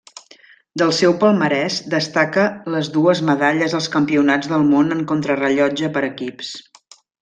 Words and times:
Del 0.81 0.93
seu 0.99 1.13
palmarès 1.23 1.77
destaca 1.91 2.47
les 2.77 2.91
dues 2.97 3.23
medalles 3.29 3.79
als 3.83 3.93
Campionats 3.99 4.53
del 4.57 4.69
món 4.75 4.93
en 4.99 5.09
contrarellotge 5.15 5.95
per 6.01 6.09
equips. 6.15 6.55